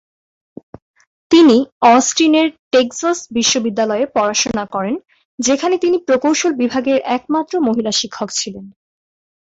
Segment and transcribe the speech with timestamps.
[1.31, 1.57] তিনি
[1.93, 4.95] অস্টিনের টেক্সাস বিশ্ববিদ্যালয়ে পড়াশোনা করেন,
[5.39, 8.65] যেখানে তিনি প্রকৌশল বিভাগের একমাত্র মহিলা শিক্ষক ছিলেন।